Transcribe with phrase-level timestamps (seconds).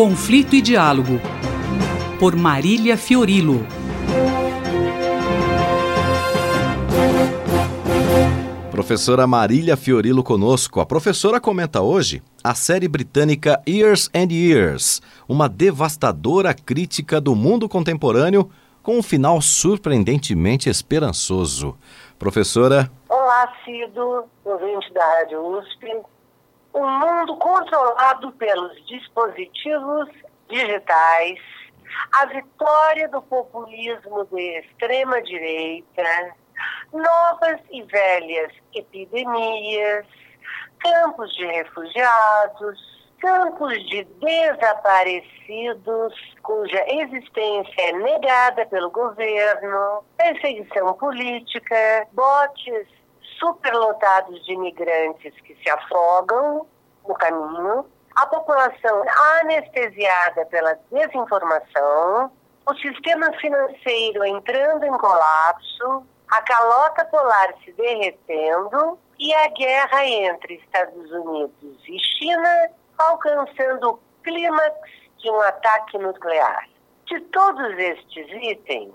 [0.00, 1.20] Conflito e Diálogo,
[2.18, 3.66] por Marília Fiorilo.
[8.70, 10.80] Professora Marília Fiorilo conosco.
[10.80, 17.68] A professora comenta hoje a série britânica Years and Years, uma devastadora crítica do mundo
[17.68, 18.50] contemporâneo
[18.82, 21.76] com um final surpreendentemente esperançoso.
[22.18, 22.90] Professora.
[23.06, 26.19] Olá, Cido, ouvinte da Rádio USP.
[26.72, 30.08] Um mundo controlado pelos dispositivos
[30.48, 31.38] digitais,
[32.12, 36.36] a vitória do populismo de extrema-direita,
[36.92, 40.06] novas e velhas epidemias,
[40.78, 42.78] campos de refugiados,
[43.20, 52.86] campos de desaparecidos cuja existência é negada pelo governo, perseguição política, botes
[53.40, 56.66] superlotados de imigrantes que se afogam
[57.08, 59.02] no caminho, a população
[59.40, 62.30] anestesiada pela desinformação,
[62.66, 70.54] o sistema financeiro entrando em colapso, a calota polar se derretendo e a guerra entre
[70.54, 74.76] Estados Unidos e China alcançando o clímax
[75.18, 76.68] de um ataque nuclear.
[77.06, 78.94] De todos estes itens,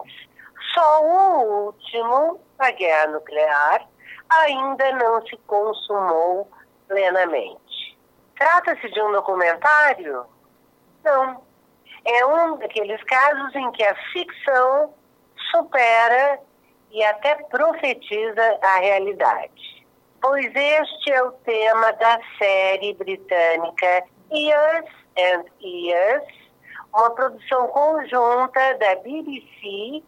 [0.74, 3.86] só o último, a guerra nuclear,
[4.30, 6.50] ainda não se consumou
[6.88, 7.98] plenamente.
[8.38, 10.26] Trata-se de um documentário?
[11.04, 11.44] Não.
[12.06, 14.94] É um daqueles casos em que a ficção
[15.52, 16.40] supera
[16.92, 19.86] e até profetiza a realidade.
[20.22, 26.24] Pois este é o tema da série britânica Years and Years,
[26.94, 30.04] uma produção conjunta da BBC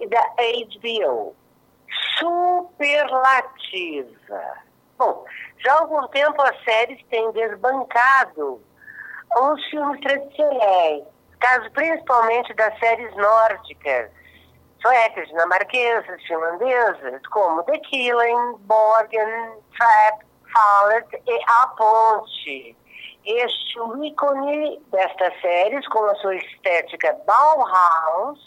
[0.00, 1.34] e da HBO.
[2.22, 4.12] Superlativa.
[4.96, 5.24] Bom,
[5.58, 8.62] já há algum tempo as séries têm desbancado
[9.40, 11.02] os filmes tradicionais,
[11.40, 14.10] caso principalmente das séries nórdicas
[14.80, 22.76] suecas, dinamarquesas, finlandesas, como The Killing, Borgen, Trap, Fallet e A Ponte.
[23.24, 28.40] Este o ícone destas séries, com a sua estética Bauhaus,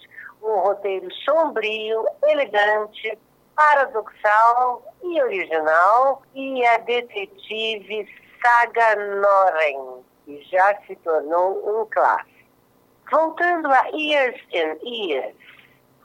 [0.43, 3.17] um roteiro sombrio, elegante,
[3.55, 8.07] paradoxal e original, e a detetive
[8.41, 12.35] Saga Noren, que já se tornou um clássico.
[13.11, 15.35] Voltando a Years and Years,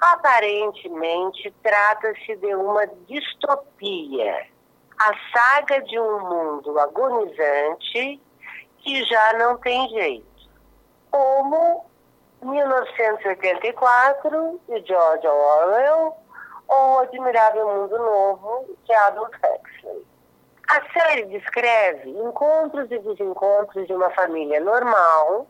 [0.00, 4.46] Aparentemente, trata-se de uma distopia.
[4.98, 8.18] A saga de um mundo agonizante
[8.78, 10.24] que já não tem jeito.
[11.10, 11.84] Como
[12.42, 16.16] 1984, de George Orwell,
[16.70, 20.06] ou O Admirável Mundo Novo, de Adolf Huxley.
[20.68, 25.48] A série descreve encontros e desencontros de uma família normal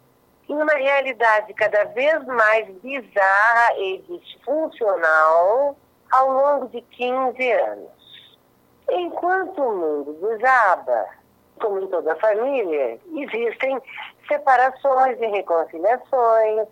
[0.48, 5.76] em uma realidade cada vez mais bizarra e disfuncional
[6.10, 8.38] ao longo de 15 anos.
[8.90, 11.06] Enquanto o mundo desaba,
[11.60, 13.80] como em toda família, existem
[14.26, 16.66] separações e reconciliações,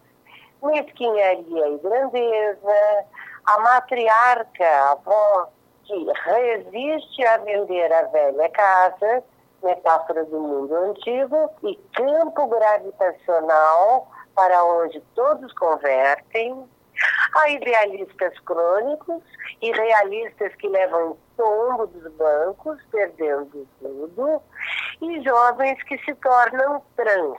[0.62, 3.06] mesquinharia e grandeza,
[3.48, 5.48] a matriarca, a avó,
[5.84, 9.24] que resiste a vender a velha casa
[9.62, 16.68] metáfora do mundo antigo, e campo gravitacional para onde todos convertem.
[17.34, 19.22] Há idealistas crônicos
[19.62, 24.42] e realistas que levam tombo dos bancos, perdendo tudo,
[25.00, 27.38] e jovens que se tornam trans.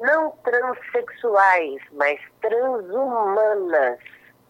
[0.00, 3.98] Não transexuais, mas transhumanas,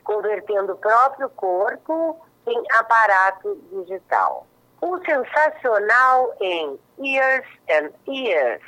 [0.05, 4.47] convertendo o próprio corpo em aparato digital.
[4.81, 8.63] O sensacional em Years and Years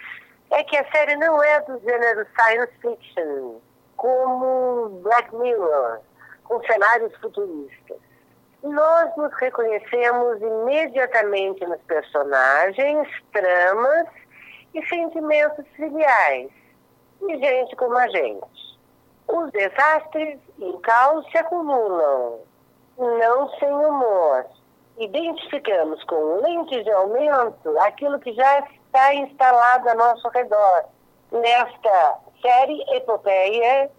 [0.51, 3.57] é que a série não é do gênero science fiction,
[3.97, 6.01] como Black Mirror,
[6.45, 7.99] com cenários futuristas.
[8.63, 14.07] Nós nos reconhecemos imediatamente nos personagens, tramas
[14.73, 16.51] e sentimentos triviais,
[17.21, 18.64] de gente como a gente.
[19.35, 22.39] Os desastres e o caos se acumulam,
[22.97, 24.47] não sem humor
[24.99, 30.85] identificamos com lentes de aumento aquilo que já está instalado a nosso redor.
[31.33, 33.91] Nesta série epopeia,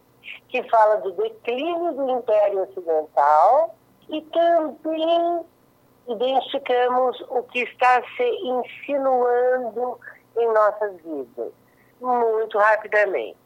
[0.47, 3.75] que fala do declínio do Império Ocidental,
[4.07, 5.45] e também
[6.07, 9.99] identificamos o que está se insinuando
[10.37, 11.51] em nossas vidas,
[11.99, 13.44] muito rapidamente.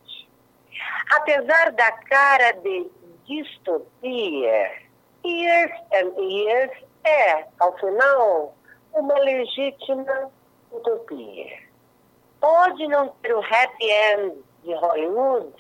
[1.11, 2.89] Apesar da cara de
[3.25, 4.71] distopia,
[5.25, 6.71] years and years
[7.03, 8.55] é, ao final,
[8.93, 10.31] uma legítima
[10.71, 11.59] utopia.
[12.39, 15.53] Pode não ter o happy end de Hollywood,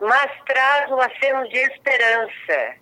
[0.00, 2.76] mas traz um aceno de esperança,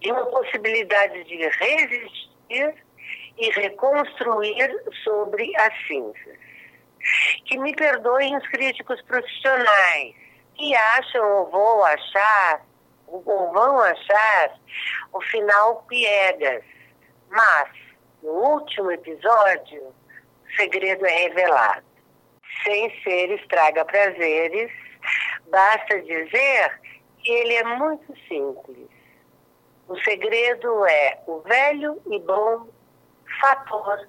[0.00, 2.74] de uma possibilidade de resistir
[3.38, 6.38] e reconstruir sobre as cinzas.
[7.46, 10.14] Que me perdoem os críticos profissionais
[10.60, 12.60] que acham ou vão achar
[13.06, 14.60] ou vão achar
[15.10, 16.62] o final piegas,
[17.30, 17.70] mas
[18.22, 21.82] no último episódio o segredo é revelado.
[22.62, 24.70] Sem ser estraga prazeres,
[25.50, 26.80] basta dizer
[27.18, 28.86] que ele é muito simples.
[29.88, 32.68] O segredo é o velho e bom
[33.40, 34.06] fator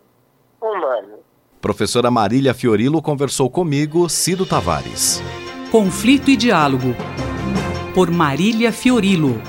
[0.60, 1.24] humano.
[1.62, 5.22] Professora Marília Fiorilo conversou comigo, Cido Tavares.
[5.72, 6.94] Conflito e Diálogo,
[7.94, 9.42] por Marília Fiorilo.